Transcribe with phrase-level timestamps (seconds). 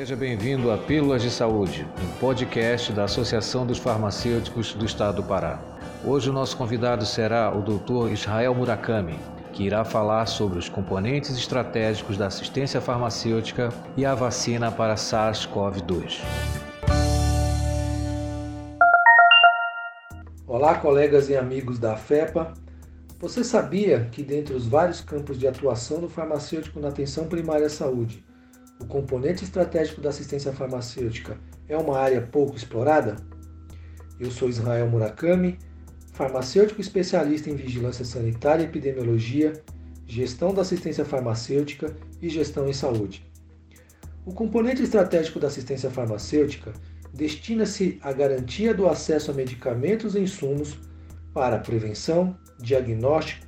[0.00, 5.22] Seja bem-vindo a Pílulas de Saúde, um podcast da Associação dos Farmacêuticos do Estado do
[5.22, 5.60] Pará.
[6.02, 8.10] Hoje o nosso convidado será o Dr.
[8.10, 9.18] Israel Murakami,
[9.52, 16.22] que irá falar sobre os componentes estratégicos da assistência farmacêutica e a vacina para SARS-CoV-2.
[20.46, 22.54] Olá, colegas e amigos da FEPA.
[23.18, 27.70] Você sabia que, dentre os vários campos de atuação do farmacêutico na atenção primária à
[27.70, 28.24] saúde,
[28.80, 33.16] o componente estratégico da assistência farmacêutica é uma área pouco explorada?
[34.18, 35.58] Eu sou Israel Murakami,
[36.12, 39.62] farmacêutico especialista em vigilância sanitária e epidemiologia,
[40.06, 43.24] gestão da assistência farmacêutica e gestão em saúde.
[44.24, 46.72] O componente estratégico da assistência farmacêutica
[47.12, 50.78] destina-se à garantia do acesso a medicamentos e insumos
[51.32, 53.46] para prevenção, diagnóstico,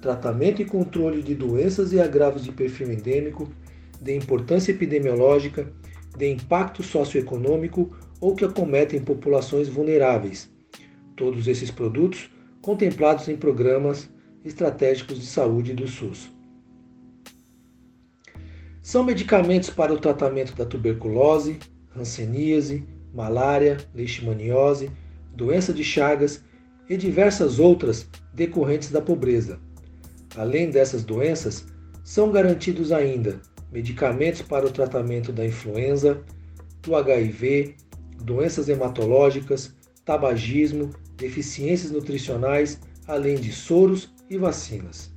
[0.00, 3.50] tratamento e controle de doenças e agravos de perfil endêmico,
[4.00, 5.72] de importância epidemiológica,
[6.16, 10.50] de impacto socioeconômico ou que acometem populações vulneráveis.
[11.16, 14.08] Todos esses produtos contemplados em programas
[14.44, 16.30] estratégicos de saúde do SUS.
[18.82, 21.58] São medicamentos para o tratamento da tuberculose,
[21.96, 24.90] hanseníase, malária, leishmaniose,
[25.34, 26.44] doença de Chagas
[26.88, 29.58] e diversas outras decorrentes da pobreza.
[30.36, 31.66] Além dessas doenças,
[32.02, 33.40] são garantidos ainda
[33.74, 36.22] medicamentos para o tratamento da influenza,
[36.80, 37.74] do HIV,
[38.22, 45.12] doenças hematológicas, tabagismo, deficiências nutricionais, além de soros e vacinas.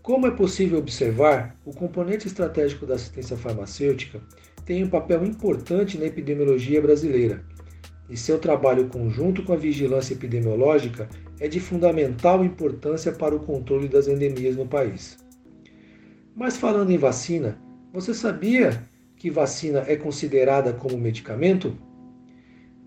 [0.00, 4.20] Como é possível observar, o componente estratégico da assistência farmacêutica
[4.64, 7.44] tem um papel importante na epidemiologia brasileira,
[8.08, 11.08] e seu trabalho conjunto com a vigilância epidemiológica
[11.40, 15.23] é de fundamental importância para o controle das endemias no país.
[16.34, 17.56] Mas falando em vacina,
[17.92, 18.84] você sabia
[19.16, 21.76] que vacina é considerada como medicamento?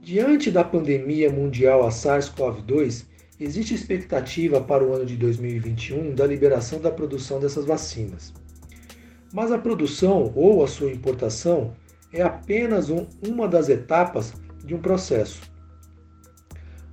[0.02, 3.06] Diante da pandemia mundial a SARS-CoV-2,
[3.40, 8.34] existe expectativa para o ano de 2021 da liberação da produção dessas vacinas.
[9.34, 11.74] Mas a produção ou a sua importação
[12.12, 14.34] é apenas um, uma das etapas
[14.66, 15.41] de um processo.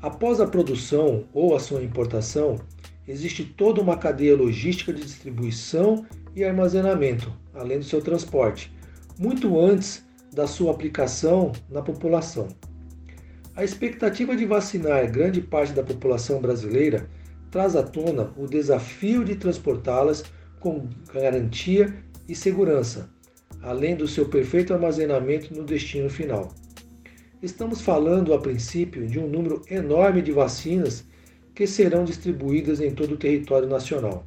[0.01, 2.61] Após a produção ou a sua importação,
[3.09, 8.73] existe toda uma cadeia logística de distribuição e armazenamento, além do seu transporte,
[9.19, 12.49] muito antes da sua aplicação na população.
[13.57, 17.09] A expectativa de vacinar grande parte da população brasileira
[17.51, 20.25] traz à tona o desafio de transportá-las
[20.59, 21.95] com garantia
[22.29, 23.09] e segurança,
[23.63, 26.53] além do seu perfeito armazenamento no destino final.
[27.41, 31.05] Estamos falando, a princípio, de um número enorme de vacinas
[31.55, 34.27] que serão distribuídas em todo o território nacional.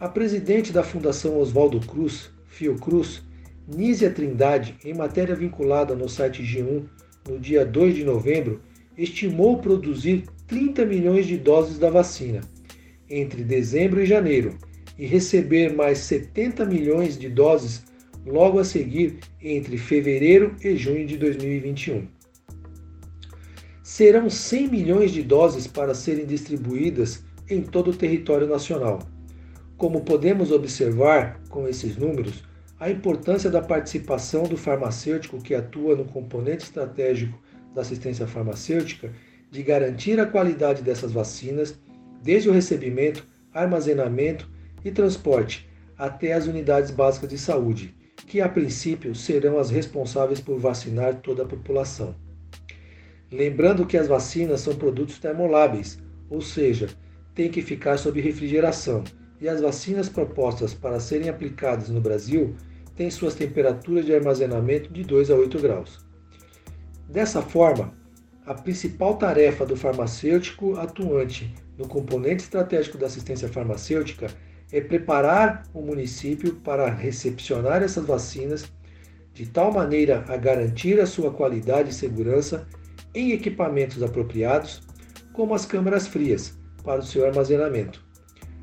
[0.00, 3.20] A presidente da Fundação Oswaldo Cruz, Fiocruz,
[3.66, 6.84] Nízia Trindade, em matéria vinculada no site G1
[7.28, 8.60] no dia 2 de novembro,
[8.96, 12.42] estimou produzir 30 milhões de doses da vacina
[13.10, 14.56] entre dezembro e janeiro
[14.96, 17.82] e receber mais 70 milhões de doses
[18.24, 22.06] logo a seguir entre fevereiro e junho de 2021.
[23.82, 29.00] Serão 100 milhões de doses para serem distribuídas em todo o território nacional.
[29.78, 32.42] Como podemos observar com esses números,
[32.80, 37.40] a importância da participação do farmacêutico que atua no componente estratégico
[37.72, 39.12] da assistência farmacêutica
[39.48, 41.78] de garantir a qualidade dessas vacinas,
[42.20, 43.24] desde o recebimento,
[43.54, 44.50] armazenamento
[44.84, 47.94] e transporte até as unidades básicas de saúde,
[48.26, 52.16] que a princípio serão as responsáveis por vacinar toda a população.
[53.30, 56.88] Lembrando que as vacinas são produtos termoláveis, ou seja,
[57.32, 59.04] têm que ficar sob refrigeração
[59.40, 62.54] e as vacinas propostas para serem aplicadas no Brasil
[62.96, 66.04] têm suas temperaturas de armazenamento de 2 a 8 graus.
[67.08, 67.94] Dessa forma,
[68.44, 74.28] a principal tarefa do farmacêutico atuante no componente estratégico da assistência farmacêutica
[74.72, 78.70] é preparar o município para recepcionar essas vacinas
[79.32, 82.66] de tal maneira a garantir a sua qualidade e segurança
[83.14, 84.82] em equipamentos apropriados,
[85.32, 88.07] como as câmaras frias, para o seu armazenamento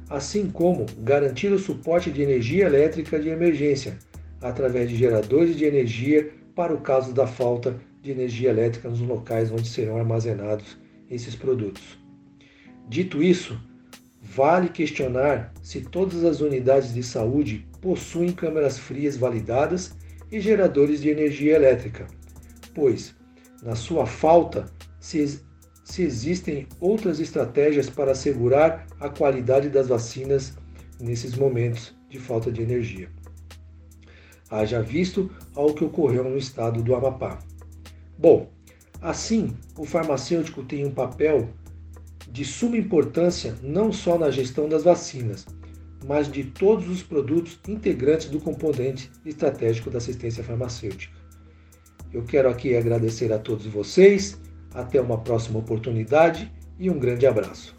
[0.10, 3.98] assim como garantir o suporte de energia elétrica de emergência,
[4.42, 9.52] através de geradores de energia para o caso da falta de energia elétrica nos locais
[9.52, 10.78] onde serão armazenados
[11.10, 11.98] esses produtos.
[12.88, 13.60] Dito isso,
[14.22, 19.96] vale questionar se todas as unidades de saúde possuem câmeras frias validadas
[20.32, 22.08] e geradores de energia elétrica,
[22.74, 23.16] pois,
[23.64, 24.66] na sua falta,
[25.00, 25.40] se
[25.86, 30.58] se existem outras estratégias para assegurar a qualidade das vacinas
[31.00, 33.08] nesses momentos de falta de energia.
[34.50, 37.40] haja visto ao que ocorreu no estado do Amapá.
[38.18, 38.50] Bom,
[39.02, 41.50] assim, o farmacêutico tem um papel
[42.32, 45.46] de suma importância não só na gestão das vacinas,
[46.08, 51.16] mas de todos os produtos integrantes do componente estratégico da assistência farmacêutica.
[52.12, 54.40] Eu quero aqui agradecer a todos vocês,
[54.76, 57.74] até uma próxima oportunidade e um grande abraço.